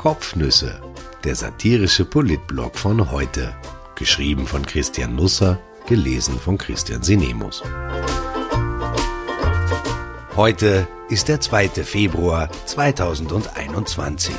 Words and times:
Kopfnüsse, 0.00 0.80
der 1.24 1.34
satirische 1.34 2.06
Politblog 2.06 2.78
von 2.78 3.10
heute. 3.10 3.54
Geschrieben 3.96 4.46
von 4.46 4.64
Christian 4.64 5.14
Nusser, 5.14 5.60
gelesen 5.86 6.38
von 6.38 6.56
Christian 6.56 7.02
Sinemus. 7.02 7.62
Heute 10.36 10.88
ist 11.10 11.28
der 11.28 11.42
2. 11.42 11.68
Februar 11.84 12.48
2021. 12.64 14.34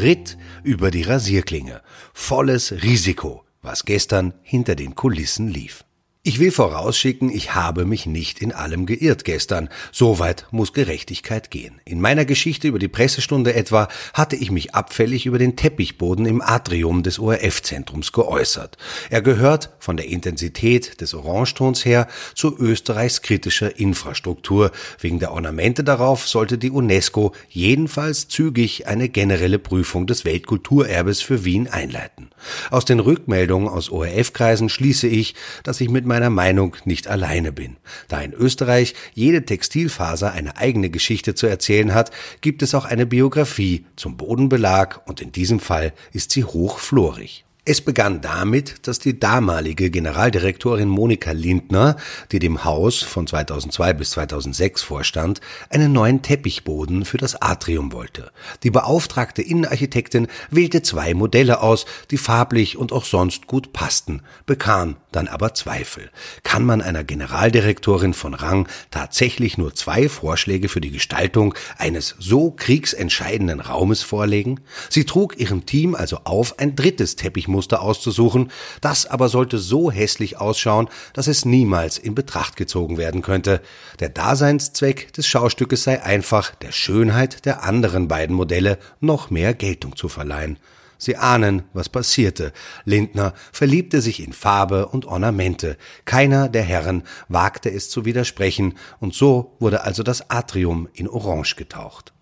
Ritt 0.00 0.36
über 0.64 0.90
die 0.90 1.02
Rasierklinge. 1.02 1.82
Volles 2.12 2.72
Risiko, 2.82 3.44
was 3.62 3.84
gestern 3.84 4.34
hinter 4.42 4.74
den 4.74 4.96
Kulissen 4.96 5.46
lief. 5.46 5.84
Ich 6.24 6.40
will 6.40 6.50
vorausschicken, 6.50 7.30
ich 7.30 7.54
habe 7.54 7.84
mich 7.84 8.04
nicht 8.04 8.42
in 8.42 8.52
allem 8.52 8.86
geirrt 8.86 9.24
gestern. 9.24 9.68
Soweit 9.92 10.46
muss 10.50 10.72
Gerechtigkeit 10.72 11.48
gehen. 11.52 11.80
In 11.84 12.00
meiner 12.00 12.24
Geschichte 12.24 12.66
über 12.66 12.80
die 12.80 12.88
Pressestunde 12.88 13.54
etwa 13.54 13.88
hatte 14.14 14.34
ich 14.34 14.50
mich 14.50 14.74
abfällig 14.74 15.26
über 15.26 15.38
den 15.38 15.54
Teppichboden 15.54 16.26
im 16.26 16.42
Atrium 16.42 17.04
des 17.04 17.20
ORF-Zentrums 17.20 18.10
geäußert. 18.10 18.76
Er 19.10 19.22
gehört 19.22 19.70
von 19.78 19.96
der 19.96 20.08
Intensität 20.08 21.00
des 21.00 21.14
Orangetons 21.14 21.84
her 21.84 22.08
zu 22.34 22.58
Österreichs 22.58 23.22
kritischer 23.22 23.78
Infrastruktur. 23.78 24.72
Wegen 25.00 25.20
der 25.20 25.32
Ornamente 25.32 25.84
darauf 25.84 26.26
sollte 26.26 26.58
die 26.58 26.72
UNESCO 26.72 27.32
jedenfalls 27.48 28.26
zügig 28.26 28.88
eine 28.88 29.08
generelle 29.08 29.60
Prüfung 29.60 30.08
des 30.08 30.24
Weltkulturerbes 30.24 31.22
für 31.22 31.44
Wien 31.44 31.68
einleiten. 31.68 32.30
Aus 32.70 32.84
den 32.84 32.98
Rückmeldungen 32.98 33.68
aus 33.68 33.88
ORF-Kreisen 33.88 34.68
schließe 34.68 35.06
ich, 35.06 35.36
dass 35.62 35.80
ich 35.80 35.88
mit 35.88 36.08
meiner 36.18 36.30
Meinung 36.30 36.76
nicht 36.84 37.06
alleine 37.06 37.52
bin. 37.52 37.76
Da 38.08 38.20
in 38.20 38.32
Österreich 38.32 38.94
jede 39.14 39.44
Textilfaser 39.44 40.32
eine 40.32 40.56
eigene 40.56 40.90
Geschichte 40.90 41.36
zu 41.36 41.46
erzählen 41.46 41.94
hat, 41.94 42.10
gibt 42.40 42.62
es 42.62 42.74
auch 42.74 42.84
eine 42.84 43.06
Biografie 43.06 43.86
zum 43.94 44.16
Bodenbelag 44.16 45.06
und 45.06 45.20
in 45.20 45.30
diesem 45.30 45.60
Fall 45.60 45.92
ist 46.12 46.32
sie 46.32 46.42
hochflorig. 46.42 47.44
Es 47.70 47.82
begann 47.82 48.22
damit, 48.22 48.86
dass 48.88 48.98
die 48.98 49.20
damalige 49.20 49.90
Generaldirektorin 49.90 50.88
Monika 50.88 51.32
Lindner, 51.32 51.98
die 52.32 52.38
dem 52.38 52.64
Haus 52.64 53.02
von 53.02 53.26
2002 53.26 53.92
bis 53.92 54.12
2006 54.12 54.80
vorstand, 54.80 55.42
einen 55.68 55.92
neuen 55.92 56.22
Teppichboden 56.22 57.04
für 57.04 57.18
das 57.18 57.42
Atrium 57.42 57.92
wollte. 57.92 58.32
Die 58.62 58.70
beauftragte 58.70 59.42
Innenarchitektin 59.42 60.28
wählte 60.50 60.80
zwei 60.80 61.12
Modelle 61.12 61.60
aus, 61.60 61.84
die 62.10 62.16
farblich 62.16 62.78
und 62.78 62.90
auch 62.90 63.04
sonst 63.04 63.46
gut 63.46 63.74
passten, 63.74 64.22
bekam 64.46 64.96
dann 65.12 65.28
aber 65.28 65.52
Zweifel. 65.52 66.10
Kann 66.44 66.64
man 66.64 66.80
einer 66.80 67.04
Generaldirektorin 67.04 68.14
von 68.14 68.32
Rang 68.32 68.66
tatsächlich 68.90 69.58
nur 69.58 69.74
zwei 69.74 70.08
Vorschläge 70.08 70.70
für 70.70 70.80
die 70.80 70.90
Gestaltung 70.90 71.54
eines 71.76 72.14
so 72.18 72.50
kriegsentscheidenden 72.50 73.60
Raumes 73.60 74.02
vorlegen? 74.02 74.60
Sie 74.88 75.04
trug 75.04 75.38
ihrem 75.38 75.66
Team 75.66 75.94
also 75.94 76.20
auf, 76.24 76.58
ein 76.58 76.74
drittes 76.74 77.16
Teppichmuster 77.16 77.57
Muster 77.58 77.82
auszusuchen, 77.82 78.52
das 78.80 79.04
aber 79.06 79.28
sollte 79.28 79.58
so 79.58 79.90
hässlich 79.90 80.38
ausschauen, 80.38 80.88
dass 81.12 81.26
es 81.26 81.44
niemals 81.44 81.98
in 81.98 82.14
Betracht 82.14 82.54
gezogen 82.54 82.98
werden 82.98 83.20
könnte. 83.20 83.60
Der 83.98 84.10
Daseinszweck 84.10 85.12
des 85.12 85.26
Schaustückes 85.26 85.82
sei 85.82 86.00
einfach, 86.04 86.54
der 86.54 86.70
Schönheit 86.70 87.44
der 87.46 87.64
anderen 87.64 88.06
beiden 88.06 88.36
Modelle 88.36 88.78
noch 89.00 89.30
mehr 89.30 89.54
Geltung 89.54 89.96
zu 89.96 90.08
verleihen. 90.08 90.56
Sie 90.98 91.16
ahnen, 91.16 91.62
was 91.72 91.88
passierte. 91.88 92.52
Lindner 92.84 93.34
verliebte 93.52 94.00
sich 94.00 94.20
in 94.20 94.32
Farbe 94.32 94.86
und 94.86 95.04
Ornamente. 95.04 95.76
Keiner 96.04 96.48
der 96.48 96.62
Herren 96.62 97.02
wagte 97.28 97.70
es 97.70 97.90
zu 97.90 98.04
widersprechen, 98.04 98.74
und 99.00 99.14
so 99.14 99.56
wurde 99.58 99.82
also 99.82 100.04
das 100.04 100.30
Atrium 100.30 100.88
in 100.92 101.08
Orange 101.08 101.56
getaucht. 101.56 102.12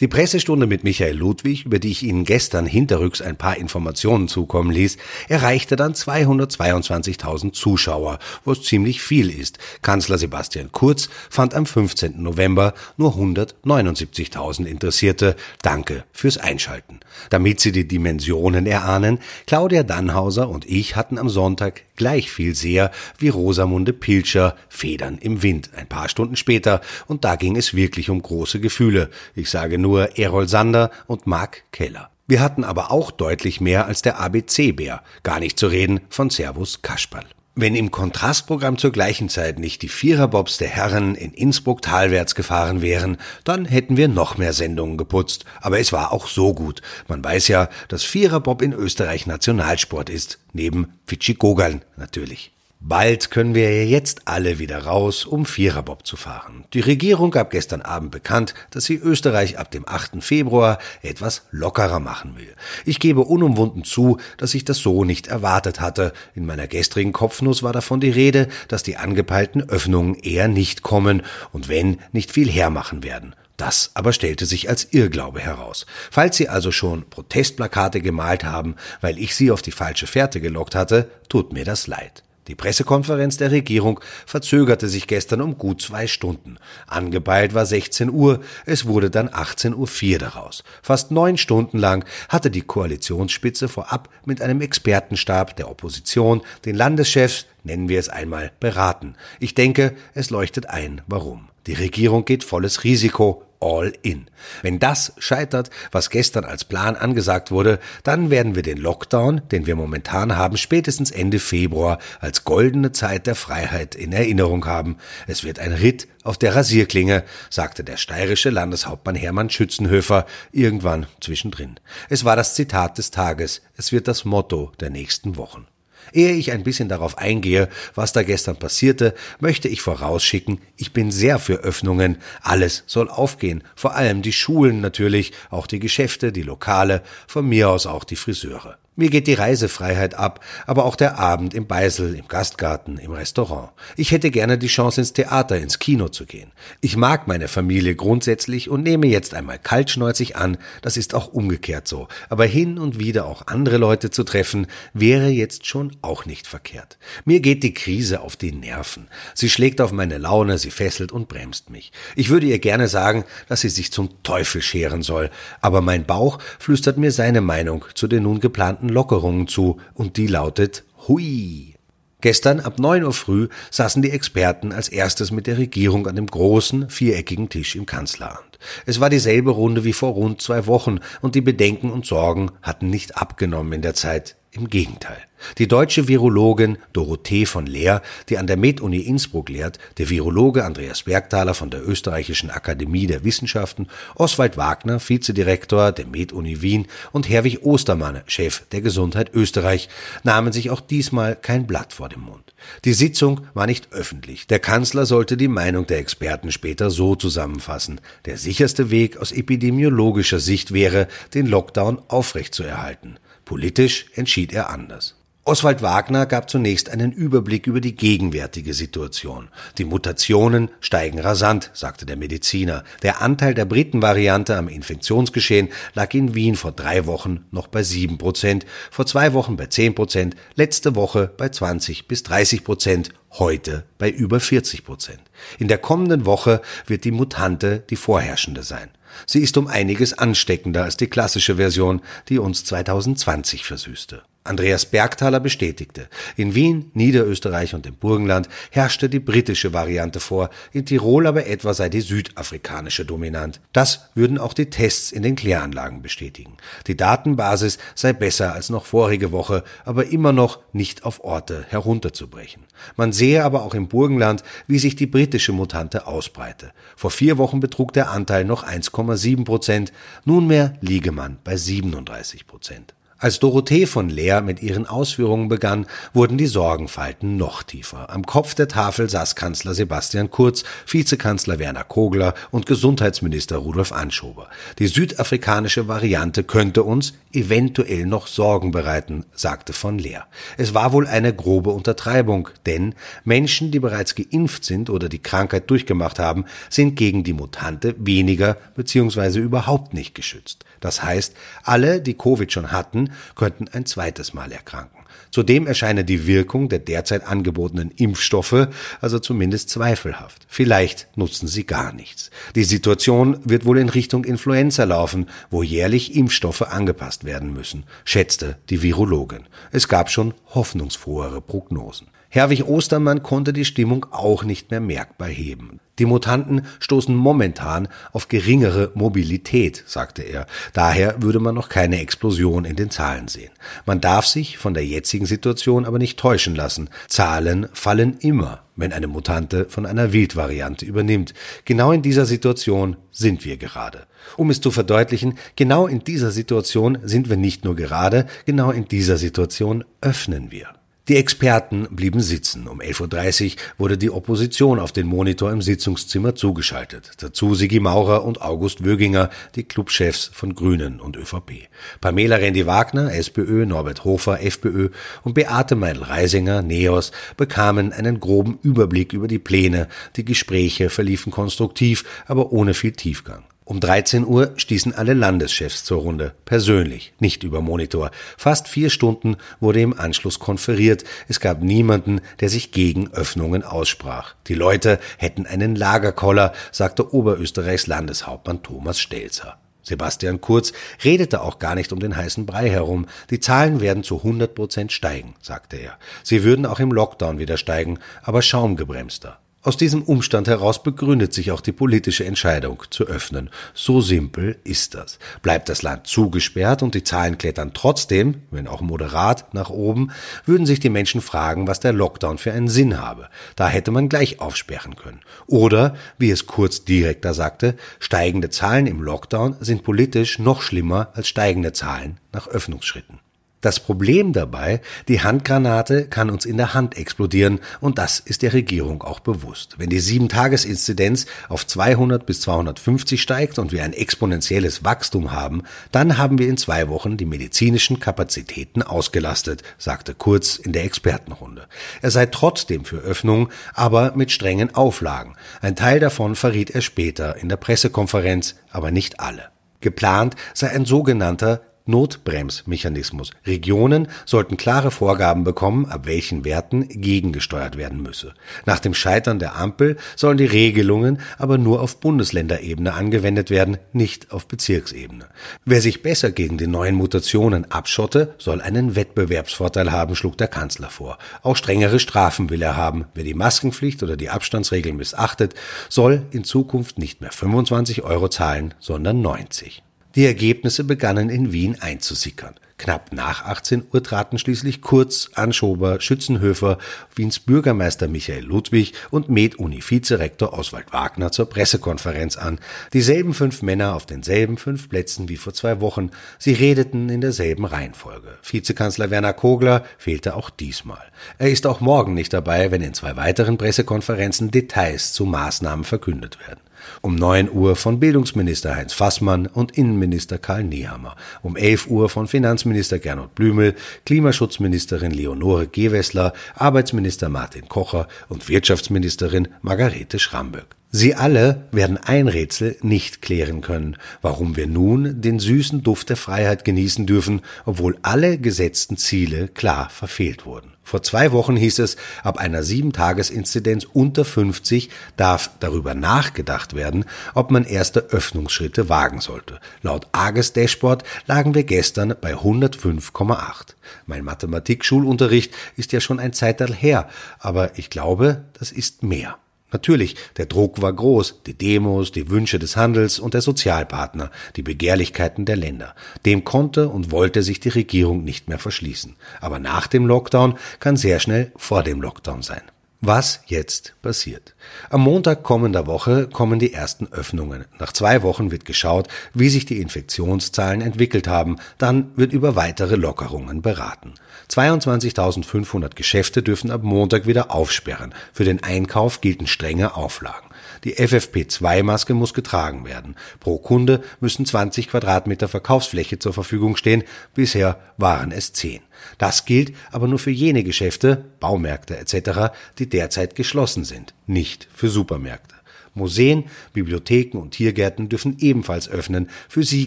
Die 0.00 0.06
Pressestunde 0.06 0.68
mit 0.68 0.84
Michael 0.84 1.16
Ludwig, 1.16 1.64
über 1.64 1.80
die 1.80 1.90
ich 1.90 2.04
Ihnen 2.04 2.24
gestern 2.24 2.66
hinterrücks 2.66 3.20
ein 3.20 3.34
paar 3.34 3.56
Informationen 3.56 4.28
zukommen 4.28 4.70
ließ, 4.70 4.96
erreichte 5.28 5.74
dann 5.74 5.92
222.000 5.92 7.52
Zuschauer, 7.52 8.20
was 8.44 8.62
ziemlich 8.62 9.02
viel 9.02 9.28
ist. 9.28 9.58
Kanzler 9.82 10.16
Sebastian 10.16 10.70
Kurz 10.70 11.08
fand 11.30 11.52
am 11.52 11.66
15. 11.66 12.22
November 12.22 12.74
nur 12.96 13.16
179.000 13.16 14.66
Interessierte. 14.66 15.34
Danke 15.62 16.04
fürs 16.12 16.38
Einschalten. 16.38 17.00
Damit 17.30 17.58
Sie 17.58 17.72
die 17.72 17.88
Dimensionen 17.88 18.66
erahnen, 18.66 19.18
Claudia 19.48 19.82
Dannhauser 19.82 20.48
und 20.48 20.64
ich 20.64 20.94
hatten 20.94 21.18
am 21.18 21.28
Sonntag 21.28 21.82
gleich 21.98 22.30
viel 22.30 22.54
Seher 22.54 22.90
wie 23.18 23.28
Rosamunde 23.28 23.92
Pilcher 23.92 24.56
Federn 24.70 25.18
im 25.18 25.42
Wind 25.42 25.70
ein 25.76 25.86
paar 25.86 26.08
Stunden 26.08 26.36
später 26.36 26.80
und 27.06 27.26
da 27.26 27.36
ging 27.36 27.56
es 27.56 27.74
wirklich 27.74 28.08
um 28.08 28.22
große 28.22 28.60
Gefühle. 28.60 29.10
Ich 29.34 29.50
sage 29.50 29.78
nur 29.78 30.18
Errol 30.18 30.48
Sander 30.48 30.90
und 31.06 31.26
Mark 31.26 31.64
Keller. 31.72 32.10
Wir 32.26 32.40
hatten 32.40 32.64
aber 32.64 32.90
auch 32.90 33.10
deutlich 33.10 33.60
mehr 33.60 33.86
als 33.86 34.02
der 34.02 34.20
ABC-Bär, 34.20 35.02
gar 35.22 35.40
nicht 35.40 35.58
zu 35.58 35.66
reden 35.66 36.00
von 36.08 36.30
Servus 36.30 36.80
Kasperl. 36.82 37.24
Wenn 37.60 37.74
im 37.74 37.90
Kontrastprogramm 37.90 38.78
zur 38.78 38.92
gleichen 38.92 39.28
Zeit 39.28 39.58
nicht 39.58 39.82
die 39.82 39.88
Viererbobs 39.88 40.58
der 40.58 40.68
Herren 40.68 41.16
in 41.16 41.32
Innsbruck 41.32 41.82
talwärts 41.82 42.36
gefahren 42.36 42.82
wären, 42.82 43.16
dann 43.42 43.64
hätten 43.64 43.96
wir 43.96 44.06
noch 44.06 44.38
mehr 44.38 44.52
Sendungen 44.52 44.96
geputzt. 44.96 45.44
Aber 45.60 45.80
es 45.80 45.92
war 45.92 46.12
auch 46.12 46.28
so 46.28 46.54
gut. 46.54 46.82
Man 47.08 47.24
weiß 47.24 47.48
ja, 47.48 47.68
dass 47.88 48.04
Viererbob 48.04 48.62
in 48.62 48.72
Österreich 48.72 49.26
Nationalsport 49.26 50.08
ist. 50.08 50.38
Neben 50.52 50.92
Fidschi-Gogaln 51.06 51.82
natürlich. 51.96 52.52
Bald 52.80 53.32
können 53.32 53.56
wir 53.56 53.70
ja 53.70 53.82
jetzt 53.82 54.22
alle 54.26 54.60
wieder 54.60 54.84
raus, 54.84 55.24
um 55.24 55.46
Viererbob 55.46 56.06
zu 56.06 56.16
fahren. 56.16 56.64
Die 56.72 56.80
Regierung 56.80 57.32
gab 57.32 57.50
gestern 57.50 57.82
Abend 57.82 58.12
bekannt, 58.12 58.54
dass 58.70 58.84
sie 58.84 58.94
Österreich 58.94 59.58
ab 59.58 59.72
dem 59.72 59.86
8. 59.86 60.22
Februar 60.22 60.78
etwas 61.02 61.42
lockerer 61.50 61.98
machen 61.98 62.36
will. 62.36 62.54
Ich 62.84 63.00
gebe 63.00 63.22
unumwunden 63.22 63.82
zu, 63.82 64.18
dass 64.36 64.54
ich 64.54 64.64
das 64.64 64.78
so 64.78 65.04
nicht 65.04 65.26
erwartet 65.26 65.80
hatte. 65.80 66.12
In 66.36 66.46
meiner 66.46 66.68
gestrigen 66.68 67.12
Kopfnuss 67.12 67.64
war 67.64 67.72
davon 67.72 67.98
die 67.98 68.10
Rede, 68.10 68.46
dass 68.68 68.84
die 68.84 68.96
angepeilten 68.96 69.68
Öffnungen 69.68 70.14
eher 70.14 70.46
nicht 70.46 70.82
kommen 70.82 71.22
und 71.52 71.68
wenn, 71.68 71.98
nicht 72.12 72.30
viel 72.30 72.48
hermachen 72.48 73.02
werden. 73.02 73.34
Das 73.56 73.90
aber 73.94 74.12
stellte 74.12 74.46
sich 74.46 74.68
als 74.68 74.92
Irrglaube 74.92 75.40
heraus. 75.40 75.84
Falls 76.12 76.36
Sie 76.36 76.48
also 76.48 76.70
schon 76.70 77.10
Protestplakate 77.10 78.00
gemalt 78.00 78.44
haben, 78.44 78.76
weil 79.00 79.18
ich 79.18 79.34
Sie 79.34 79.50
auf 79.50 79.62
die 79.62 79.72
falsche 79.72 80.06
Fährte 80.06 80.40
gelockt 80.40 80.76
hatte, 80.76 81.10
tut 81.28 81.52
mir 81.52 81.64
das 81.64 81.88
leid. 81.88 82.22
Die 82.48 82.54
Pressekonferenz 82.54 83.36
der 83.36 83.50
Regierung 83.50 84.00
verzögerte 84.26 84.88
sich 84.88 85.06
gestern 85.06 85.42
um 85.42 85.58
gut 85.58 85.82
zwei 85.82 86.06
Stunden. 86.06 86.56
Angepeilt 86.86 87.54
war 87.54 87.66
16 87.66 88.10
Uhr, 88.10 88.40
es 88.64 88.86
wurde 88.86 89.10
dann 89.10 89.28
18.04 89.28 90.12
Uhr 90.12 90.18
daraus. 90.18 90.64
Fast 90.82 91.10
neun 91.10 91.36
Stunden 91.36 91.78
lang 91.78 92.04
hatte 92.28 92.50
die 92.50 92.62
Koalitionsspitze 92.62 93.68
vorab 93.68 94.08
mit 94.24 94.40
einem 94.40 94.62
Expertenstab 94.62 95.56
der 95.56 95.70
Opposition 95.70 96.40
den 96.64 96.74
Landeschefs, 96.74 97.46
nennen 97.64 97.88
wir 97.88 98.00
es 98.00 98.08
einmal, 98.08 98.50
beraten. 98.60 99.14
Ich 99.40 99.54
denke, 99.54 99.94
es 100.14 100.30
leuchtet 100.30 100.70
ein, 100.70 101.02
warum. 101.06 101.48
Die 101.66 101.74
Regierung 101.74 102.24
geht 102.24 102.44
volles 102.44 102.82
Risiko, 102.82 103.44
all 103.60 103.92
in. 104.02 104.26
Wenn 104.62 104.78
das 104.78 105.12
scheitert, 105.18 105.70
was 105.90 106.10
gestern 106.10 106.44
als 106.44 106.64
Plan 106.64 106.96
angesagt 106.96 107.50
wurde, 107.50 107.78
dann 108.04 108.30
werden 108.30 108.54
wir 108.54 108.62
den 108.62 108.78
Lockdown, 108.78 109.42
den 109.50 109.66
wir 109.66 109.76
momentan 109.76 110.36
haben, 110.36 110.56
spätestens 110.56 111.10
Ende 111.10 111.38
Februar 111.38 111.98
als 112.20 112.44
goldene 112.44 112.92
Zeit 112.92 113.26
der 113.26 113.34
Freiheit 113.34 113.94
in 113.94 114.12
Erinnerung 114.12 114.66
haben. 114.66 114.96
Es 115.26 115.44
wird 115.44 115.58
ein 115.58 115.72
Ritt 115.72 116.08
auf 116.22 116.38
der 116.38 116.54
Rasierklinge, 116.54 117.24
sagte 117.50 117.84
der 117.84 117.96
steirische 117.96 118.50
Landeshauptmann 118.50 119.14
Hermann 119.14 119.50
Schützenhöfer 119.50 120.26
irgendwann 120.52 121.06
zwischendrin. 121.20 121.80
Es 122.08 122.24
war 122.24 122.36
das 122.36 122.54
Zitat 122.54 122.98
des 122.98 123.10
Tages, 123.10 123.62
es 123.76 123.92
wird 123.92 124.08
das 124.08 124.24
Motto 124.24 124.72
der 124.80 124.90
nächsten 124.90 125.36
Wochen. 125.36 125.66
Ehe 126.12 126.32
ich 126.32 126.52
ein 126.52 126.62
bisschen 126.62 126.88
darauf 126.88 127.18
eingehe, 127.18 127.68
was 127.94 128.12
da 128.12 128.22
gestern 128.22 128.56
passierte, 128.56 129.14
möchte 129.40 129.68
ich 129.68 129.82
vorausschicken, 129.82 130.60
ich 130.76 130.92
bin 130.92 131.10
sehr 131.10 131.38
für 131.38 131.58
Öffnungen. 131.58 132.18
Alles 132.42 132.84
soll 132.86 133.08
aufgehen. 133.08 133.62
Vor 133.74 133.94
allem 133.94 134.22
die 134.22 134.32
Schulen 134.32 134.80
natürlich, 134.80 135.32
auch 135.50 135.66
die 135.66 135.78
Geschäfte, 135.78 136.32
die 136.32 136.42
Lokale, 136.42 137.02
von 137.26 137.48
mir 137.48 137.70
aus 137.70 137.86
auch 137.86 138.04
die 138.04 138.16
Friseure. 138.16 138.78
Mir 138.98 139.10
geht 139.10 139.28
die 139.28 139.34
Reisefreiheit 139.34 140.16
ab, 140.16 140.44
aber 140.66 140.84
auch 140.84 140.96
der 140.96 141.20
Abend 141.20 141.54
im 141.54 141.68
Beisel, 141.68 142.16
im 142.16 142.26
Gastgarten, 142.26 142.98
im 142.98 143.12
Restaurant. 143.12 143.70
Ich 143.94 144.10
hätte 144.10 144.32
gerne 144.32 144.58
die 144.58 144.66
Chance 144.66 145.02
ins 145.02 145.12
Theater, 145.12 145.56
ins 145.56 145.78
Kino 145.78 146.08
zu 146.08 146.26
gehen. 146.26 146.50
Ich 146.80 146.96
mag 146.96 147.28
meine 147.28 147.46
Familie 147.46 147.94
grundsätzlich 147.94 148.68
und 148.68 148.82
nehme 148.82 149.06
jetzt 149.06 149.34
einmal 149.34 149.60
kaltschnäuzig 149.60 150.34
an, 150.34 150.58
das 150.82 150.96
ist 150.96 151.14
auch 151.14 151.32
umgekehrt 151.32 151.86
so. 151.86 152.08
Aber 152.28 152.44
hin 152.44 152.76
und 152.76 152.98
wieder 152.98 153.26
auch 153.26 153.46
andere 153.46 153.76
Leute 153.76 154.10
zu 154.10 154.24
treffen, 154.24 154.66
wäre 154.94 155.28
jetzt 155.28 155.66
schon 155.66 155.92
auch 156.02 156.26
nicht 156.26 156.48
verkehrt. 156.48 156.98
Mir 157.24 157.38
geht 157.38 157.62
die 157.62 157.74
Krise 157.74 158.20
auf 158.20 158.34
die 158.34 158.50
Nerven. 158.50 159.06
Sie 159.32 159.48
schlägt 159.48 159.80
auf 159.80 159.92
meine 159.92 160.18
Laune, 160.18 160.58
sie 160.58 160.72
fesselt 160.72 161.12
und 161.12 161.28
bremst 161.28 161.70
mich. 161.70 161.92
Ich 162.16 162.30
würde 162.30 162.46
ihr 162.46 162.58
gerne 162.58 162.88
sagen, 162.88 163.24
dass 163.48 163.60
sie 163.60 163.68
sich 163.68 163.92
zum 163.92 164.24
Teufel 164.24 164.60
scheren 164.60 165.02
soll, 165.02 165.30
aber 165.60 165.82
mein 165.82 166.04
Bauch 166.04 166.40
flüstert 166.58 166.98
mir 166.98 167.12
seine 167.12 167.42
Meinung 167.42 167.84
zu 167.94 168.08
den 168.08 168.24
nun 168.24 168.40
geplanten 168.40 168.87
Lockerungen 168.88 169.48
zu 169.48 169.78
und 169.94 170.16
die 170.16 170.26
lautet 170.26 170.84
Hui. 171.06 171.74
Gestern 172.20 172.58
ab 172.58 172.80
9 172.80 173.04
Uhr 173.04 173.12
früh 173.12 173.48
saßen 173.70 174.02
die 174.02 174.10
Experten 174.10 174.72
als 174.72 174.88
erstes 174.88 175.30
mit 175.30 175.46
der 175.46 175.58
Regierung 175.58 176.08
an 176.08 176.16
dem 176.16 176.26
großen, 176.26 176.90
viereckigen 176.90 177.48
Tisch 177.48 177.76
im 177.76 177.86
Kanzleramt. 177.86 178.58
Es 178.86 178.98
war 178.98 179.08
dieselbe 179.08 179.52
Runde 179.52 179.84
wie 179.84 179.92
vor 179.92 180.14
rund 180.14 180.42
zwei 180.42 180.66
Wochen 180.66 180.98
und 181.20 181.36
die 181.36 181.40
Bedenken 181.40 181.90
und 181.90 182.06
Sorgen 182.06 182.50
hatten 182.60 182.90
nicht 182.90 183.16
abgenommen 183.16 183.72
in 183.72 183.82
der 183.82 183.94
Zeit, 183.94 184.36
im 184.52 184.68
Gegenteil. 184.68 185.18
Die 185.58 185.68
deutsche 185.68 186.08
Virologin 186.08 186.78
Dorothee 186.92 187.46
von 187.46 187.66
Leer, 187.66 188.02
die 188.28 188.38
an 188.38 188.46
der 188.46 188.56
Med-Uni 188.56 188.98
Innsbruck 188.98 189.48
lehrt, 189.48 189.78
der 189.98 190.10
Virologe 190.10 190.64
Andreas 190.64 191.04
Bergthaler 191.04 191.54
von 191.54 191.70
der 191.70 191.86
Österreichischen 191.86 192.50
Akademie 192.50 193.06
der 193.06 193.24
Wissenschaften, 193.24 193.86
Oswald 194.16 194.56
Wagner, 194.56 195.00
Vizedirektor 195.00 195.92
der 195.92 196.06
Med-Uni 196.06 196.60
Wien 196.60 196.86
und 197.12 197.28
Herwig 197.28 197.62
Ostermann, 197.62 198.22
Chef 198.26 198.66
der 198.72 198.80
Gesundheit 198.80 199.32
Österreich, 199.32 199.88
nahmen 200.24 200.52
sich 200.52 200.70
auch 200.70 200.80
diesmal 200.80 201.36
kein 201.36 201.66
Blatt 201.66 201.92
vor 201.92 202.08
dem 202.08 202.22
Mund. 202.22 202.54
Die 202.84 202.92
Sitzung 202.92 203.42
war 203.54 203.66
nicht 203.66 203.92
öffentlich. 203.92 204.48
Der 204.48 204.58
Kanzler 204.58 205.06
sollte 205.06 205.36
die 205.36 205.48
Meinung 205.48 205.86
der 205.86 205.98
Experten 205.98 206.50
später 206.50 206.90
so 206.90 207.14
zusammenfassen. 207.14 208.00
Der 208.24 208.36
sicherste 208.36 208.90
Weg 208.90 209.16
aus 209.18 209.30
epidemiologischer 209.30 210.40
Sicht 210.40 210.72
wäre, 210.72 211.06
den 211.34 211.46
Lockdown 211.46 212.00
aufrechtzuerhalten. 212.08 213.18
Politisch 213.48 214.10
entschied 214.12 214.52
er 214.52 214.68
anders. 214.68 215.17
Oswald 215.48 215.80
Wagner 215.80 216.26
gab 216.26 216.50
zunächst 216.50 216.90
einen 216.90 217.10
Überblick 217.10 217.66
über 217.66 217.80
die 217.80 217.96
gegenwärtige 217.96 218.74
Situation. 218.74 219.48
Die 219.78 219.86
Mutationen 219.86 220.68
steigen 220.80 221.18
rasant, 221.20 221.70
sagte 221.72 222.04
der 222.04 222.18
Mediziner. 222.18 222.84
Der 223.00 223.22
Anteil 223.22 223.54
der 223.54 223.64
Britenvariante 223.64 224.54
am 224.58 224.68
Infektionsgeschehen 224.68 225.70
lag 225.94 226.12
in 226.12 226.34
Wien 226.34 226.54
vor 226.54 226.72
drei 226.72 227.06
Wochen 227.06 227.46
noch 227.50 227.66
bei 227.66 227.82
sieben 227.82 228.18
Prozent, 228.18 228.66
vor 228.90 229.06
zwei 229.06 229.32
Wochen 229.32 229.56
bei 229.56 229.64
zehn 229.64 229.94
Prozent, 229.94 230.36
letzte 230.54 230.94
Woche 230.94 231.32
bei 231.34 231.48
20 231.48 232.08
bis 232.08 232.24
30 232.24 232.62
Prozent, 232.62 233.08
heute 233.30 233.84
bei 233.96 234.10
über 234.10 234.40
40 234.40 234.84
Prozent. 234.84 235.22
In 235.58 235.68
der 235.68 235.78
kommenden 235.78 236.26
Woche 236.26 236.60
wird 236.86 237.04
die 237.04 237.10
Mutante 237.10 237.82
die 237.88 237.96
vorherrschende 237.96 238.62
sein. 238.62 238.90
Sie 239.24 239.40
ist 239.40 239.56
um 239.56 239.66
einiges 239.66 240.12
ansteckender 240.12 240.84
als 240.84 240.98
die 240.98 241.06
klassische 241.06 241.56
Version, 241.56 242.02
die 242.28 242.38
uns 242.38 242.66
2020 242.66 243.64
versüßte. 243.64 244.24
Andreas 244.44 244.86
Bergthaler 244.86 245.40
bestätigte, 245.40 246.08
in 246.36 246.54
Wien, 246.54 246.90
Niederösterreich 246.94 247.74
und 247.74 247.86
im 247.86 247.96
Burgenland 247.96 248.48
herrschte 248.70 249.10
die 249.10 249.18
britische 249.18 249.74
Variante 249.74 250.20
vor, 250.20 250.48
in 250.72 250.86
Tirol 250.86 251.26
aber 251.26 251.46
etwa 251.46 251.74
sei 251.74 251.90
die 251.90 252.00
südafrikanische 252.00 253.04
dominant. 253.04 253.60
Das 253.74 254.08
würden 254.14 254.38
auch 254.38 254.54
die 254.54 254.70
Tests 254.70 255.12
in 255.12 255.22
den 255.22 255.36
Kläranlagen 255.36 256.00
bestätigen. 256.00 256.56
Die 256.86 256.96
Datenbasis 256.96 257.76
sei 257.94 258.14
besser 258.14 258.54
als 258.54 258.70
noch 258.70 258.86
vorige 258.86 259.32
Woche, 259.32 259.64
aber 259.84 260.06
immer 260.06 260.32
noch 260.32 260.60
nicht 260.72 261.04
auf 261.04 261.22
Orte 261.24 261.66
herunterzubrechen. 261.68 262.62
Man 262.96 263.12
sehe 263.12 263.44
aber 263.44 263.64
auch 263.64 263.74
im 263.74 263.88
Burgenland, 263.88 264.42
wie 264.66 264.78
sich 264.78 264.96
die 264.96 265.06
britische 265.06 265.52
Mutante 265.52 266.06
ausbreite. 266.06 266.72
Vor 266.96 267.10
vier 267.10 267.36
Wochen 267.36 267.60
betrug 267.60 267.92
der 267.92 268.10
Anteil 268.10 268.44
noch 268.44 268.64
1,7 268.64 269.44
Prozent, 269.44 269.92
nunmehr 270.24 270.72
liege 270.80 271.12
man 271.12 271.36
bei 271.44 271.56
37 271.56 272.46
Prozent. 272.46 272.94
Als 273.20 273.40
Dorothee 273.40 273.86
von 273.86 274.10
Leer 274.10 274.42
mit 274.42 274.62
ihren 274.62 274.86
Ausführungen 274.86 275.48
begann, 275.48 275.86
wurden 276.14 276.38
die 276.38 276.46
Sorgenfalten 276.46 277.36
noch 277.36 277.64
tiefer. 277.64 278.10
Am 278.10 278.24
Kopf 278.24 278.54
der 278.54 278.68
Tafel 278.68 279.10
saß 279.10 279.34
Kanzler 279.34 279.74
Sebastian 279.74 280.30
Kurz, 280.30 280.62
Vizekanzler 280.86 281.58
Werner 281.58 281.82
Kogler 281.82 282.34
und 282.52 282.66
Gesundheitsminister 282.66 283.56
Rudolf 283.56 283.90
Anschober. 283.90 284.48
Die 284.78 284.86
südafrikanische 284.86 285.88
Variante 285.88 286.44
könnte 286.44 286.84
uns 286.84 287.14
eventuell 287.32 288.06
noch 288.06 288.28
Sorgen 288.28 288.70
bereiten, 288.70 289.24
sagte 289.34 289.72
von 289.72 289.98
Leer. 289.98 290.28
Es 290.56 290.72
war 290.72 290.92
wohl 290.92 291.08
eine 291.08 291.34
grobe 291.34 291.70
Untertreibung, 291.70 292.48
denn 292.66 292.94
Menschen, 293.24 293.72
die 293.72 293.80
bereits 293.80 294.14
geimpft 294.14 294.64
sind 294.64 294.90
oder 294.90 295.08
die 295.08 295.18
Krankheit 295.18 295.68
durchgemacht 295.70 296.20
haben, 296.20 296.44
sind 296.70 296.94
gegen 296.94 297.24
die 297.24 297.32
Mutante 297.32 297.96
weniger 297.98 298.56
bzw. 298.76 299.40
überhaupt 299.40 299.92
nicht 299.92 300.14
geschützt. 300.14 300.64
Das 300.80 301.02
heißt, 301.02 301.34
alle, 301.64 302.00
die 302.00 302.14
Covid 302.14 302.52
schon 302.52 302.70
hatten, 302.70 303.07
könnten 303.34 303.68
ein 303.68 303.86
zweites 303.86 304.34
Mal 304.34 304.52
erkranken. 304.52 305.04
Zudem 305.30 305.66
erscheine 305.66 306.04
die 306.04 306.26
Wirkung 306.26 306.68
der 306.68 306.78
derzeit 306.78 307.26
angebotenen 307.26 307.90
Impfstoffe 307.90 308.68
also 309.00 309.18
zumindest 309.18 309.70
zweifelhaft. 309.70 310.46
Vielleicht 310.48 311.08
nutzen 311.16 311.48
sie 311.48 311.64
gar 311.64 311.92
nichts. 311.92 312.30
Die 312.54 312.64
Situation 312.64 313.38
wird 313.44 313.64
wohl 313.64 313.78
in 313.78 313.88
Richtung 313.88 314.24
Influenza 314.24 314.84
laufen, 314.84 315.28
wo 315.50 315.62
jährlich 315.62 316.14
Impfstoffe 316.14 316.62
angepasst 316.62 317.24
werden 317.24 317.52
müssen, 317.52 317.84
schätzte 318.04 318.56
die 318.70 318.82
Virologin. 318.82 319.46
Es 319.70 319.88
gab 319.88 320.10
schon 320.10 320.34
hoffnungsfrohere 320.54 321.40
Prognosen. 321.40 322.08
Herwig 322.30 322.66
Ostermann 322.66 323.22
konnte 323.22 323.54
die 323.54 323.64
Stimmung 323.64 324.06
auch 324.10 324.44
nicht 324.44 324.70
mehr 324.70 324.80
merkbar 324.80 325.28
heben. 325.28 325.80
Die 325.98 326.04
Mutanten 326.04 326.62
stoßen 326.78 327.14
momentan 327.14 327.88
auf 328.12 328.28
geringere 328.28 328.92
Mobilität, 328.94 329.82
sagte 329.86 330.22
er. 330.22 330.46
Daher 330.72 331.22
würde 331.22 331.40
man 331.40 331.54
noch 331.54 331.70
keine 331.70 332.00
Explosion 332.00 332.66
in 332.66 332.76
den 332.76 332.90
Zahlen 332.90 333.28
sehen. 333.28 333.50
Man 333.86 334.00
darf 334.00 334.26
sich 334.26 334.58
von 334.58 334.74
der 334.74 334.84
jetzigen 334.84 335.26
Situation 335.26 335.86
aber 335.86 335.98
nicht 335.98 336.18
täuschen 336.18 336.54
lassen. 336.54 336.90
Zahlen 337.08 337.66
fallen 337.72 338.18
immer, 338.18 338.62
wenn 338.76 338.92
eine 338.92 339.08
Mutante 339.08 339.66
von 339.68 339.86
einer 339.86 340.12
Wildvariante 340.12 340.84
übernimmt. 340.84 341.34
Genau 341.64 341.92
in 341.92 342.02
dieser 342.02 342.26
Situation 342.26 342.96
sind 343.10 343.44
wir 343.44 343.56
gerade. 343.56 344.06
Um 344.36 344.50
es 344.50 344.60
zu 344.60 344.70
verdeutlichen, 344.70 345.38
genau 345.56 345.86
in 345.86 346.04
dieser 346.04 346.30
Situation 346.30 346.98
sind 347.02 347.30
wir 347.30 347.36
nicht 347.38 347.64
nur 347.64 347.74
gerade, 347.74 348.26
genau 348.44 348.70
in 348.70 348.84
dieser 348.84 349.16
Situation 349.16 349.82
öffnen 350.00 350.52
wir. 350.52 350.77
Die 351.08 351.16
Experten 351.16 351.88
blieben 351.90 352.20
sitzen. 352.20 352.68
Um 352.68 352.82
11.30 352.82 353.46
Uhr 353.46 353.52
wurde 353.78 353.96
die 353.96 354.10
Opposition 354.10 354.78
auf 354.78 354.92
den 354.92 355.06
Monitor 355.06 355.50
im 355.50 355.62
Sitzungszimmer 355.62 356.34
zugeschaltet. 356.34 357.12
Dazu 357.18 357.54
Sigi 357.54 357.80
Maurer 357.80 358.26
und 358.26 358.42
August 358.42 358.84
Wöginger, 358.84 359.30
die 359.54 359.64
Clubchefs 359.64 360.30
von 360.34 360.54
Grünen 360.54 361.00
und 361.00 361.16
ÖVP. 361.16 361.68
Pamela 362.02 362.36
Rendi-Wagner, 362.36 363.14
SPÖ, 363.14 363.64
Norbert 363.64 364.04
Hofer, 364.04 364.42
FPÖ 364.42 364.90
und 365.22 365.32
Beate 365.32 365.76
Meidel-Reisinger, 365.76 366.60
NEOS, 366.60 367.12
bekamen 367.38 367.94
einen 367.94 368.20
groben 368.20 368.58
Überblick 368.62 369.14
über 369.14 369.28
die 369.28 369.38
Pläne. 369.38 369.88
Die 370.16 370.26
Gespräche 370.26 370.90
verliefen 370.90 371.32
konstruktiv, 371.32 372.04
aber 372.26 372.52
ohne 372.52 372.74
viel 372.74 372.92
Tiefgang. 372.92 373.44
Um 373.68 373.80
13 373.80 374.24
Uhr 374.24 374.54
stießen 374.56 374.94
alle 374.94 375.12
Landeschefs 375.12 375.84
zur 375.84 376.00
Runde, 376.00 376.32
persönlich, 376.46 377.12
nicht 377.18 377.42
über 377.42 377.60
Monitor. 377.60 378.10
Fast 378.38 378.66
vier 378.66 378.88
Stunden 378.88 379.36
wurde 379.60 379.82
im 379.82 379.92
Anschluss 379.92 380.38
konferiert. 380.38 381.04
Es 381.28 381.38
gab 381.38 381.60
niemanden, 381.60 382.22
der 382.40 382.48
sich 382.48 382.72
gegen 382.72 383.12
Öffnungen 383.12 383.62
aussprach. 383.62 384.36
Die 384.46 384.54
Leute 384.54 384.98
hätten 385.18 385.44
einen 385.44 385.76
Lagerkoller, 385.76 386.54
sagte 386.72 387.12
Oberösterreichs 387.12 387.86
Landeshauptmann 387.86 388.62
Thomas 388.62 389.00
Stelzer. 389.00 389.58
Sebastian 389.82 390.40
Kurz 390.40 390.72
redete 391.04 391.42
auch 391.42 391.58
gar 391.58 391.74
nicht 391.74 391.92
um 391.92 392.00
den 392.00 392.16
heißen 392.16 392.46
Brei 392.46 392.70
herum. 392.70 393.04
Die 393.28 393.38
Zahlen 393.38 393.82
werden 393.82 394.02
zu 394.02 394.16
100 394.16 394.54
Prozent 394.54 394.92
steigen, 394.92 395.34
sagte 395.42 395.76
er. 395.76 395.98
Sie 396.22 396.42
würden 396.42 396.64
auch 396.64 396.80
im 396.80 396.90
Lockdown 396.90 397.38
wieder 397.38 397.58
steigen, 397.58 397.98
aber 398.22 398.40
schaumgebremster. 398.40 399.38
Aus 399.60 399.76
diesem 399.76 400.02
Umstand 400.02 400.46
heraus 400.46 400.84
begründet 400.84 401.34
sich 401.34 401.50
auch 401.50 401.60
die 401.60 401.72
politische 401.72 402.24
Entscheidung 402.24 402.84
zu 402.90 403.04
öffnen. 403.04 403.50
So 403.74 404.00
simpel 404.00 404.56
ist 404.62 404.94
das. 404.94 405.18
Bleibt 405.42 405.68
das 405.68 405.82
Land 405.82 406.06
zugesperrt 406.06 406.84
und 406.84 406.94
die 406.94 407.02
Zahlen 407.02 407.38
klettern 407.38 407.72
trotzdem, 407.74 408.42
wenn 408.52 408.68
auch 408.68 408.82
moderat, 408.82 409.52
nach 409.54 409.70
oben, 409.70 410.12
würden 410.46 410.64
sich 410.64 410.78
die 410.78 410.90
Menschen 410.90 411.20
fragen, 411.20 411.66
was 411.66 411.80
der 411.80 411.92
Lockdown 411.92 412.38
für 412.38 412.52
einen 412.52 412.68
Sinn 412.68 413.00
habe. 413.00 413.28
Da 413.56 413.68
hätte 413.68 413.90
man 413.90 414.08
gleich 414.08 414.40
aufsperren 414.40 414.94
können. 414.94 415.20
Oder, 415.48 415.96
wie 416.18 416.30
es 416.30 416.46
Kurz 416.46 416.84
direkter 416.84 417.34
sagte, 417.34 417.74
steigende 417.98 418.50
Zahlen 418.50 418.86
im 418.86 419.02
Lockdown 419.02 419.56
sind 419.58 419.82
politisch 419.82 420.38
noch 420.38 420.62
schlimmer 420.62 421.08
als 421.14 421.26
steigende 421.26 421.72
Zahlen 421.72 422.18
nach 422.32 422.46
Öffnungsschritten. 422.46 423.18
Das 423.60 423.80
Problem 423.80 424.32
dabei, 424.32 424.80
die 425.08 425.20
Handgranate 425.20 426.06
kann 426.06 426.30
uns 426.30 426.44
in 426.44 426.56
der 426.56 426.74
Hand 426.74 426.96
explodieren 426.96 427.58
und 427.80 427.98
das 427.98 428.20
ist 428.20 428.42
der 428.42 428.52
Regierung 428.52 429.02
auch 429.02 429.18
bewusst. 429.18 429.74
Wenn 429.78 429.90
die 429.90 430.00
7-Tages-Inzidenz 430.00 431.26
auf 431.48 431.66
200 431.66 432.24
bis 432.24 432.40
250 432.42 433.20
steigt 433.20 433.58
und 433.58 433.72
wir 433.72 433.82
ein 433.82 433.94
exponentielles 433.94 434.84
Wachstum 434.84 435.32
haben, 435.32 435.64
dann 435.90 436.18
haben 436.18 436.38
wir 436.38 436.48
in 436.48 436.56
zwei 436.56 436.88
Wochen 436.88 437.16
die 437.16 437.24
medizinischen 437.24 437.98
Kapazitäten 437.98 438.82
ausgelastet, 438.82 439.64
sagte 439.76 440.14
Kurz 440.14 440.56
in 440.56 440.72
der 440.72 440.84
Expertenrunde. 440.84 441.66
Er 442.00 442.12
sei 442.12 442.26
trotzdem 442.26 442.84
für 442.84 442.98
Öffnung, 442.98 443.48
aber 443.74 444.12
mit 444.14 444.30
strengen 444.30 444.72
Auflagen. 444.76 445.34
Ein 445.60 445.74
Teil 445.74 445.98
davon 445.98 446.36
verriet 446.36 446.70
er 446.70 446.80
später 446.80 447.36
in 447.36 447.48
der 447.48 447.56
Pressekonferenz, 447.56 448.54
aber 448.70 448.92
nicht 448.92 449.18
alle. 449.18 449.50
Geplant 449.80 450.34
sei 450.54 450.70
ein 450.70 450.84
sogenannter 450.84 451.60
Notbremsmechanismus. 451.88 453.30
Regionen 453.46 454.08
sollten 454.26 454.56
klare 454.56 454.90
Vorgaben 454.90 455.42
bekommen, 455.42 455.86
ab 455.86 456.06
welchen 456.06 456.44
Werten 456.44 456.86
gegengesteuert 456.88 457.76
werden 457.76 458.02
müsse. 458.02 458.34
Nach 458.66 458.78
dem 458.78 458.94
Scheitern 458.94 459.38
der 459.38 459.56
Ampel 459.56 459.96
sollen 460.14 460.38
die 460.38 460.44
Regelungen 460.44 461.20
aber 461.38 461.58
nur 461.58 461.80
auf 461.80 461.98
Bundesländerebene 461.98 462.92
angewendet 462.92 463.50
werden, 463.50 463.78
nicht 463.92 464.30
auf 464.32 464.46
Bezirksebene. 464.46 465.26
Wer 465.64 465.80
sich 465.80 466.02
besser 466.02 466.30
gegen 466.30 466.58
die 466.58 466.66
neuen 466.66 466.94
Mutationen 466.94 467.70
abschotte, 467.70 468.34
soll 468.38 468.60
einen 468.60 468.94
Wettbewerbsvorteil 468.94 469.90
haben, 469.90 470.14
schlug 470.14 470.36
der 470.36 470.48
Kanzler 470.48 470.90
vor. 470.90 471.18
Auch 471.42 471.56
strengere 471.56 471.98
Strafen 471.98 472.50
will 472.50 472.62
er 472.62 472.76
haben. 472.76 473.06
Wer 473.14 473.24
die 473.24 473.34
Maskenpflicht 473.34 474.02
oder 474.02 474.16
die 474.16 474.30
Abstandsregeln 474.30 474.96
missachtet, 474.96 475.54
soll 475.88 476.26
in 476.30 476.44
Zukunft 476.44 476.98
nicht 476.98 477.20
mehr 477.20 477.32
25 477.32 478.02
Euro 478.02 478.28
zahlen, 478.28 478.74
sondern 478.78 479.22
90. 479.22 479.82
Die 480.18 480.26
Ergebnisse 480.26 480.82
begannen 480.82 481.30
in 481.30 481.52
Wien 481.52 481.76
einzusickern. 481.80 482.56
Knapp 482.76 483.12
nach 483.12 483.44
18 483.44 483.84
Uhr 483.92 484.02
traten 484.02 484.36
schließlich 484.40 484.82
Kurz, 484.82 485.30
Anschober, 485.34 486.00
Schützenhöfer, 486.00 486.78
Wiens 487.14 487.38
Bürgermeister 487.38 488.08
Michael 488.08 488.42
Ludwig 488.42 488.94
und 489.10 489.28
Med-Uni-Vizerektor 489.28 490.54
Oswald 490.54 490.92
Wagner 490.92 491.30
zur 491.30 491.48
Pressekonferenz 491.48 492.36
an. 492.36 492.58
Dieselben 492.92 493.32
fünf 493.32 493.62
Männer 493.62 493.94
auf 493.94 494.06
denselben 494.06 494.56
fünf 494.56 494.88
Plätzen 494.88 495.28
wie 495.28 495.36
vor 495.36 495.54
zwei 495.54 495.80
Wochen. 495.80 496.10
Sie 496.40 496.52
redeten 496.52 497.10
in 497.10 497.20
derselben 497.20 497.64
Reihenfolge. 497.64 498.38
Vizekanzler 498.42 499.10
Werner 499.10 499.34
Kogler 499.34 499.84
fehlte 499.98 500.34
auch 500.34 500.50
diesmal. 500.50 501.04
Er 501.38 501.50
ist 501.50 501.64
auch 501.64 501.80
morgen 501.80 502.14
nicht 502.14 502.32
dabei, 502.32 502.72
wenn 502.72 502.82
in 502.82 502.94
zwei 502.94 503.16
weiteren 503.16 503.56
Pressekonferenzen 503.56 504.50
Details 504.50 505.12
zu 505.12 505.26
Maßnahmen 505.26 505.84
verkündet 505.84 506.40
werden. 506.40 506.67
Um 507.02 507.14
9 507.14 507.50
Uhr 507.50 507.76
von 507.76 508.00
Bildungsminister 508.00 508.74
Heinz 508.76 508.92
Fassmann 508.92 509.46
und 509.46 509.76
Innenminister 509.76 510.38
Karl 510.38 510.64
Nehammer. 510.64 511.16
Um 511.42 511.56
11 511.56 511.88
Uhr 511.88 512.08
von 512.08 512.26
Finanzminister 512.26 512.98
Gernot 512.98 513.34
Blümel, 513.34 513.74
Klimaschutzministerin 514.06 515.12
Leonore 515.12 515.66
Gewessler, 515.66 516.32
Arbeitsminister 516.54 517.28
Martin 517.28 517.68
Kocher 517.68 518.08
und 518.28 518.48
Wirtschaftsministerin 518.48 519.48
Margarete 519.62 520.18
Schramböck. 520.18 520.78
Sie 520.90 521.14
alle 521.14 521.66
werden 521.70 521.98
ein 521.98 522.28
Rätsel 522.28 522.78
nicht 522.80 523.20
klären 523.20 523.60
können, 523.60 523.98
warum 524.22 524.56
wir 524.56 524.66
nun 524.66 525.20
den 525.20 525.38
süßen 525.38 525.82
Duft 525.82 526.08
der 526.08 526.16
Freiheit 526.16 526.64
genießen 526.64 527.04
dürfen, 527.04 527.42
obwohl 527.66 527.98
alle 528.00 528.38
gesetzten 528.38 528.96
Ziele 528.96 529.48
klar 529.48 529.90
verfehlt 529.90 530.46
wurden. 530.46 530.72
Vor 530.82 531.02
zwei 531.02 531.32
Wochen 531.32 531.56
hieß 531.56 531.80
es, 531.80 531.98
ab 532.22 532.38
einer 532.38 532.62
Sieben-Tages-Inzidenz 532.62 533.84
unter 533.84 534.24
50 534.24 534.88
darf 535.18 535.50
darüber 535.60 535.94
nachgedacht 535.94 536.74
werden, 536.74 537.04
ob 537.34 537.50
man 537.50 537.64
erste 537.64 538.00
Öffnungsschritte 538.08 538.88
wagen 538.88 539.20
sollte. 539.20 539.60
Laut 539.82 540.06
Arges 540.12 540.54
Dashboard 540.54 541.04
lagen 541.26 541.54
wir 541.54 541.64
gestern 541.64 542.14
bei 542.18 542.32
105,8. 542.32 543.74
Mein 544.06 544.24
Mathematik-Schulunterricht 544.24 545.52
ist 545.76 545.92
ja 545.92 546.00
schon 546.00 546.18
ein 546.18 546.32
Zeitalter 546.32 546.72
her, 546.72 547.10
aber 547.38 547.78
ich 547.78 547.90
glaube, 547.90 548.46
das 548.58 548.72
ist 548.72 549.02
mehr. 549.02 549.36
Natürlich, 549.70 550.16
der 550.38 550.46
Druck 550.46 550.80
war 550.80 550.92
groß, 550.92 551.42
die 551.46 551.52
Demos, 551.52 552.10
die 552.10 552.30
Wünsche 552.30 552.58
des 552.58 552.76
Handels 552.76 553.18
und 553.18 553.34
der 553.34 553.42
Sozialpartner, 553.42 554.30
die 554.56 554.62
Begehrlichkeiten 554.62 555.44
der 555.44 555.56
Länder. 555.56 555.94
Dem 556.24 556.44
konnte 556.44 556.88
und 556.88 557.10
wollte 557.10 557.42
sich 557.42 557.60
die 557.60 557.68
Regierung 557.68 558.24
nicht 558.24 558.48
mehr 558.48 558.58
verschließen. 558.58 559.16
Aber 559.40 559.58
nach 559.58 559.86
dem 559.86 560.06
Lockdown 560.06 560.58
kann 560.80 560.96
sehr 560.96 561.20
schnell 561.20 561.52
vor 561.56 561.82
dem 561.82 562.00
Lockdown 562.00 562.42
sein. 562.42 562.62
Was 563.00 563.42
jetzt 563.46 563.94
passiert. 564.02 564.56
Am 564.90 565.02
Montag 565.02 565.44
kommender 565.44 565.86
Woche 565.86 566.26
kommen 566.26 566.58
die 566.58 566.72
ersten 566.72 567.06
Öffnungen. 567.12 567.64
Nach 567.78 567.92
zwei 567.92 568.24
Wochen 568.24 568.50
wird 568.50 568.64
geschaut, 568.64 569.06
wie 569.34 569.50
sich 569.50 569.64
die 569.66 569.80
Infektionszahlen 569.80 570.80
entwickelt 570.80 571.28
haben. 571.28 571.58
Dann 571.78 572.10
wird 572.16 572.32
über 572.32 572.56
weitere 572.56 572.96
Lockerungen 572.96 573.62
beraten. 573.62 574.14
22.500 574.50 575.94
Geschäfte 575.94 576.42
dürfen 576.42 576.72
ab 576.72 576.82
Montag 576.82 577.28
wieder 577.28 577.52
aufsperren. 577.52 578.12
Für 578.32 578.44
den 578.44 578.64
Einkauf 578.64 579.20
gelten 579.20 579.46
strenge 579.46 579.94
Auflagen. 579.94 580.47
Die 580.84 580.96
FFP2-Maske 580.96 582.14
muss 582.14 582.34
getragen 582.34 582.84
werden. 582.84 583.16
Pro 583.40 583.58
Kunde 583.58 584.02
müssen 584.20 584.46
20 584.46 584.88
Quadratmeter 584.88 585.48
Verkaufsfläche 585.48 586.18
zur 586.18 586.32
Verfügung 586.32 586.76
stehen. 586.76 587.04
Bisher 587.34 587.78
waren 587.96 588.32
es 588.32 588.52
10. 588.52 588.80
Das 589.18 589.44
gilt 589.44 589.74
aber 589.90 590.08
nur 590.08 590.18
für 590.18 590.30
jene 590.30 590.64
Geschäfte, 590.64 591.24
Baumärkte 591.40 591.96
etc., 591.98 592.52
die 592.78 592.88
derzeit 592.88 593.34
geschlossen 593.34 593.84
sind, 593.84 594.14
nicht 594.26 594.68
für 594.74 594.88
Supermärkte. 594.88 595.54
Museen, 595.94 596.44
Bibliotheken 596.72 597.38
und 597.38 597.50
Tiergärten 597.50 598.08
dürfen 598.08 598.36
ebenfalls 598.38 598.88
öffnen. 598.88 599.28
Für 599.48 599.64
sie 599.64 599.86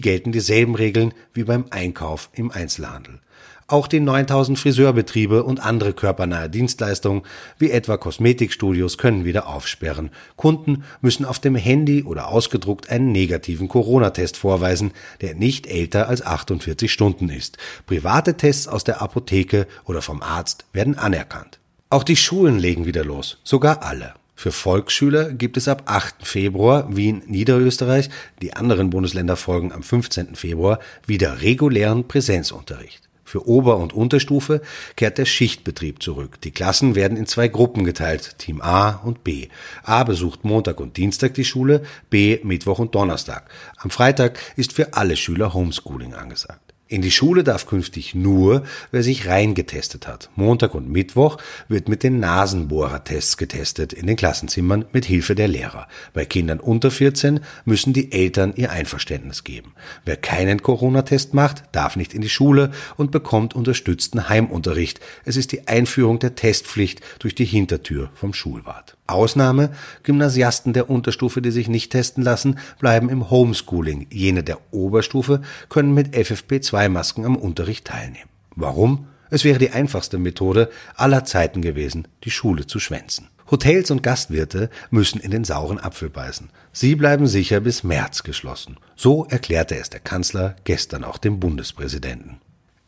gelten 0.00 0.30
dieselben 0.30 0.74
Regeln 0.74 1.14
wie 1.32 1.44
beim 1.44 1.64
Einkauf 1.70 2.30
im 2.34 2.50
Einzelhandel. 2.50 3.20
Auch 3.66 3.86
die 3.86 4.00
9000 4.00 4.58
Friseurbetriebe 4.58 5.44
und 5.44 5.60
andere 5.60 5.92
körpernahe 5.92 6.50
Dienstleistungen, 6.50 7.22
wie 7.58 7.70
etwa 7.70 7.96
Kosmetikstudios, 7.96 8.98
können 8.98 9.24
wieder 9.24 9.46
aufsperren. 9.46 10.10
Kunden 10.36 10.84
müssen 11.00 11.24
auf 11.24 11.38
dem 11.38 11.54
Handy 11.54 12.02
oder 12.02 12.28
ausgedruckt 12.28 12.90
einen 12.90 13.12
negativen 13.12 13.68
Corona-Test 13.68 14.36
vorweisen, 14.36 14.92
der 15.20 15.34
nicht 15.34 15.66
älter 15.66 16.08
als 16.08 16.22
48 16.22 16.92
Stunden 16.92 17.28
ist. 17.28 17.58
Private 17.86 18.36
Tests 18.36 18.68
aus 18.68 18.84
der 18.84 19.00
Apotheke 19.00 19.66
oder 19.84 20.02
vom 20.02 20.22
Arzt 20.22 20.66
werden 20.72 20.98
anerkannt. 20.98 21.58
Auch 21.88 22.04
die 22.04 22.16
Schulen 22.16 22.58
legen 22.58 22.86
wieder 22.86 23.04
los, 23.04 23.38
sogar 23.44 23.82
alle. 23.82 24.14
Für 24.34 24.50
Volksschüler 24.50 25.32
gibt 25.32 25.56
es 25.56 25.68
ab 25.68 25.82
8. 25.86 26.26
Februar 26.26 26.96
Wien, 26.96 27.22
Niederösterreich, 27.26 28.10
die 28.40 28.54
anderen 28.54 28.90
Bundesländer 28.90 29.36
folgen 29.36 29.72
am 29.72 29.82
15. 29.82 30.34
Februar, 30.34 30.80
wieder 31.06 31.42
regulären 31.42 32.08
Präsenzunterricht. 32.08 33.08
Für 33.32 33.48
Ober- 33.48 33.78
und 33.78 33.94
Unterstufe 33.94 34.60
kehrt 34.94 35.16
der 35.16 35.24
Schichtbetrieb 35.24 36.02
zurück. 36.02 36.38
Die 36.42 36.50
Klassen 36.50 36.94
werden 36.94 37.16
in 37.16 37.24
zwei 37.24 37.48
Gruppen 37.48 37.82
geteilt, 37.84 38.36
Team 38.36 38.60
A 38.60 38.90
und 38.90 39.24
B. 39.24 39.48
A 39.84 40.04
besucht 40.04 40.44
Montag 40.44 40.80
und 40.80 40.98
Dienstag 40.98 41.32
die 41.32 41.46
Schule, 41.46 41.80
B 42.10 42.40
Mittwoch 42.42 42.78
und 42.78 42.94
Donnerstag. 42.94 43.48
Am 43.78 43.88
Freitag 43.88 44.38
ist 44.56 44.74
für 44.74 44.92
alle 44.92 45.16
Schüler 45.16 45.54
Homeschooling 45.54 46.12
angesagt. 46.12 46.71
In 46.92 47.00
die 47.00 47.10
Schule 47.10 47.42
darf 47.42 47.64
künftig 47.64 48.14
nur, 48.14 48.64
wer 48.90 49.02
sich 49.02 49.26
reingetestet 49.26 50.06
hat. 50.06 50.28
Montag 50.36 50.74
und 50.74 50.90
Mittwoch 50.90 51.38
wird 51.66 51.88
mit 51.88 52.02
den 52.02 52.20
Nasenbohrertests 52.20 53.38
getestet 53.38 53.94
in 53.94 54.06
den 54.06 54.16
Klassenzimmern 54.16 54.84
mit 54.92 55.06
Hilfe 55.06 55.34
der 55.34 55.48
Lehrer. 55.48 55.88
Bei 56.12 56.26
Kindern 56.26 56.60
unter 56.60 56.90
14 56.90 57.40
müssen 57.64 57.94
die 57.94 58.12
Eltern 58.12 58.52
ihr 58.56 58.70
Einverständnis 58.70 59.42
geben. 59.42 59.72
Wer 60.04 60.18
keinen 60.18 60.62
Corona-Test 60.62 61.32
macht, 61.32 61.64
darf 61.72 61.96
nicht 61.96 62.12
in 62.12 62.20
die 62.20 62.28
Schule 62.28 62.72
und 62.98 63.10
bekommt 63.10 63.54
unterstützten 63.54 64.28
Heimunterricht. 64.28 65.00
Es 65.24 65.38
ist 65.38 65.52
die 65.52 65.68
Einführung 65.68 66.18
der 66.18 66.34
Testpflicht 66.34 67.00
durch 67.20 67.34
die 67.34 67.46
Hintertür 67.46 68.10
vom 68.12 68.34
Schulwart. 68.34 68.98
Ausnahme, 69.12 69.70
Gymnasiasten 70.02 70.72
der 70.72 70.90
Unterstufe, 70.90 71.42
die 71.42 71.50
sich 71.50 71.68
nicht 71.68 71.92
testen 71.92 72.22
lassen, 72.22 72.58
bleiben 72.78 73.08
im 73.08 73.30
Homeschooling. 73.30 74.06
Jene 74.10 74.42
der 74.42 74.58
Oberstufe 74.70 75.42
können 75.68 75.94
mit 75.94 76.14
FFP2-Masken 76.14 77.24
am 77.24 77.36
Unterricht 77.36 77.86
teilnehmen. 77.86 78.28
Warum? 78.54 79.06
Es 79.30 79.44
wäre 79.44 79.58
die 79.58 79.70
einfachste 79.70 80.18
Methode 80.18 80.68
aller 80.94 81.24
Zeiten 81.24 81.62
gewesen, 81.62 82.06
die 82.24 82.30
Schule 82.30 82.66
zu 82.66 82.78
schwänzen. 82.78 83.28
Hotels 83.50 83.90
und 83.90 84.02
Gastwirte 84.02 84.68
müssen 84.90 85.20
in 85.20 85.30
den 85.30 85.44
sauren 85.44 85.78
Apfel 85.78 86.10
beißen. 86.10 86.50
Sie 86.72 86.94
bleiben 86.94 87.26
sicher 87.26 87.60
bis 87.60 87.82
März 87.82 88.24
geschlossen. 88.24 88.76
So 88.94 89.26
erklärte 89.26 89.76
es 89.76 89.88
der 89.88 90.00
Kanzler 90.00 90.56
gestern 90.64 91.02
auch 91.02 91.16
dem 91.16 91.40
Bundespräsidenten. 91.40 92.41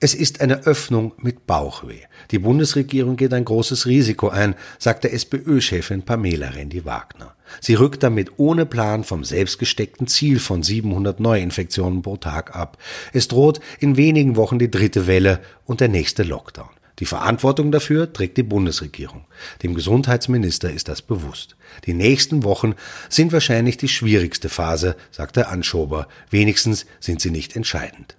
Es 0.05 0.13
ist 0.13 0.43
eine 0.43 0.67
Öffnung 0.67 1.15
mit 1.17 1.47
Bauchweh. 1.47 2.01
Die 2.31 2.39
Bundesregierung 2.39 3.17
geht 3.17 3.33
ein 3.33 3.47
großes 3.47 3.87
Risiko 3.87 4.29
ein, 4.29 4.55
sagte 4.79 5.11
SPÖ-Chefin 5.11 6.03
Pamela 6.03 6.49
Rendi-Wagner. 6.51 7.35
Sie 7.63 7.73
rückt 7.73 8.03
damit 8.03 8.33
ohne 8.37 8.67
Plan 8.67 9.05
vom 9.05 9.25
selbstgesteckten 9.25 10.07
Ziel 10.07 10.41
von 10.41 10.63
700 10.63 11.21
Neuinfektionen 11.21 12.03
pro 12.03 12.19
Tag 12.19 12.55
ab. 12.55 12.77
Es 13.15 13.29
droht 13.29 13.61
in 13.81 13.97
wenigen 13.97 14.37
Wochen 14.37 14.59
die 14.59 14.71
dritte 14.71 15.07
Welle 15.07 15.41
und 15.65 15.81
der 15.81 15.89
nächste 15.89 16.23
Lockdown. 16.23 16.69
Die 16.99 17.07
Verantwortung 17.07 17.73
dafür 17.73 18.13
trägt 18.13 18.37
die 18.37 18.43
Bundesregierung. 18.43 19.25
Dem 19.63 19.75
Gesundheitsminister 19.75 20.71
ist 20.71 20.89
das 20.89 21.01
bewusst. 21.01 21.57
Die 21.87 21.95
nächsten 21.95 22.45
Wochen 22.45 22.75
sind 23.09 23.33
wahrscheinlich 23.33 23.79
die 23.79 23.89
schwierigste 23.89 24.51
Phase, 24.51 24.97
sagte 25.11 25.49
Anschober. 25.49 26.09
Wenigstens 26.29 26.85
sind 27.01 27.23
sie 27.23 27.31
nicht 27.31 27.57
entscheidend. 27.57 28.17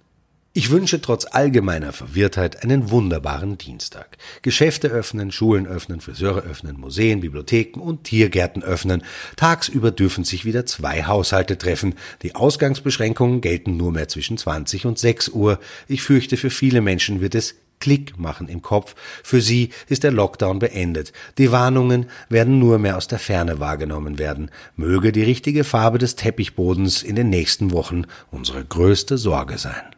Ich 0.56 0.70
wünsche 0.70 1.02
trotz 1.02 1.26
allgemeiner 1.26 1.92
Verwirrtheit 1.92 2.64
einen 2.64 2.90
wunderbaren 2.90 3.58
Dienstag. 3.58 4.16
Geschäfte 4.40 4.88
öffnen, 4.88 5.30
Schulen 5.30 5.66
öffnen, 5.66 6.00
Friseure 6.00 6.44
öffnen, 6.44 6.80
Museen, 6.80 7.20
Bibliotheken 7.20 7.78
und 7.78 8.04
Tiergärten 8.04 8.62
öffnen. 8.62 9.02
Tagsüber 9.36 9.90
dürfen 9.90 10.24
sich 10.24 10.46
wieder 10.46 10.64
zwei 10.64 11.04
Haushalte 11.04 11.58
treffen. 11.58 11.94
Die 12.22 12.34
Ausgangsbeschränkungen 12.34 13.42
gelten 13.42 13.76
nur 13.76 13.92
mehr 13.92 14.08
zwischen 14.08 14.38
20 14.38 14.86
und 14.86 14.98
6 14.98 15.28
Uhr. 15.28 15.60
Ich 15.88 16.00
fürchte, 16.00 16.38
für 16.38 16.48
viele 16.48 16.80
Menschen 16.80 17.20
wird 17.20 17.34
es 17.34 17.56
Klick 17.78 18.18
machen 18.18 18.48
im 18.48 18.62
Kopf. 18.62 18.94
Für 19.22 19.42
sie 19.42 19.68
ist 19.88 20.04
der 20.04 20.12
Lockdown 20.12 20.58
beendet. 20.58 21.12
Die 21.36 21.52
Warnungen 21.52 22.06
werden 22.30 22.58
nur 22.58 22.78
mehr 22.78 22.96
aus 22.96 23.08
der 23.08 23.18
Ferne 23.18 23.60
wahrgenommen 23.60 24.18
werden. 24.18 24.50
Möge 24.74 25.12
die 25.12 25.22
richtige 25.22 25.64
Farbe 25.64 25.98
des 25.98 26.16
Teppichbodens 26.16 27.02
in 27.02 27.14
den 27.14 27.28
nächsten 27.28 27.72
Wochen 27.72 28.04
unsere 28.30 28.64
größte 28.64 29.18
Sorge 29.18 29.58
sein. 29.58 29.95